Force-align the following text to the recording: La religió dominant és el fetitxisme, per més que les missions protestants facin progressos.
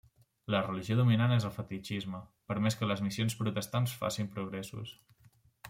La 0.53 0.61
religió 0.67 0.95
dominant 0.99 1.33
és 1.35 1.45
el 1.49 1.53
fetitxisme, 1.57 2.21
per 2.53 2.57
més 2.69 2.79
que 2.81 2.91
les 2.93 3.05
missions 3.09 3.39
protestants 3.43 3.97
facin 4.03 4.33
progressos. 4.35 4.99